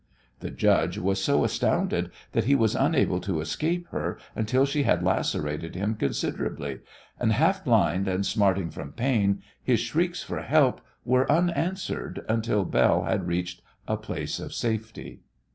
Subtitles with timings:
[0.39, 5.03] The judge was so astounded that he was unable to escape her until she had
[5.03, 6.79] lacerated him considerably,
[7.19, 13.03] and, half blind and smarting from pain, his shrieks for help were unanswered until Belle
[13.03, 15.19] had reached a place of safety.